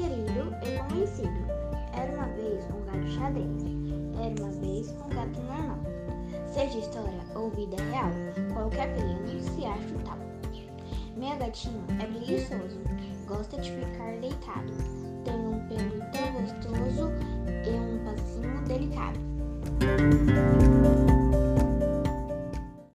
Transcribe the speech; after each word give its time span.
querido 0.00 0.54
e 0.62 0.78
convencido. 0.78 1.40
Era 1.92 2.12
uma 2.12 2.26
vez 2.28 2.64
um 2.70 2.80
gato 2.86 3.06
xadrez, 3.10 3.62
era 4.18 4.42
uma 4.42 4.52
vez 4.60 4.90
um 4.92 5.08
gato 5.08 5.40
normal. 5.42 5.78
Seja 6.46 6.78
história 6.78 7.20
ou 7.34 7.50
vida 7.50 7.76
real, 7.90 8.10
qualquer 8.54 8.94
pelo 8.94 9.42
se 9.42 9.64
acha 9.64 9.94
tal. 10.04 10.18
Meu 11.16 11.36
gatinho 11.36 11.84
é 12.00 12.06
preguiçoso, 12.06 12.80
gosta 13.26 13.60
de 13.60 13.70
ficar 13.72 14.12
deitado. 14.20 14.72
Tem 15.24 15.34
um 15.34 15.60
pelo 15.68 16.00
tão 16.12 16.32
gostoso 16.40 17.10
e 17.66 17.70
um 17.74 17.98
passinho 18.04 18.62
delicado. 18.66 19.20